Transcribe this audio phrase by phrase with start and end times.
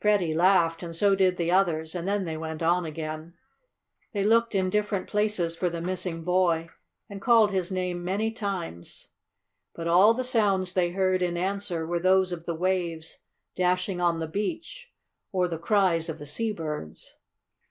[0.00, 3.34] Freddie laughed, and so did the others, and then they went on again.
[4.14, 6.70] They looked in different places for the missing boy,
[7.10, 9.08] and called his name many times.
[9.74, 13.18] But all the sounds they heard in answer were those of the waves
[13.54, 14.90] dashing on the beach
[15.32, 17.18] or the cries of the sea birds.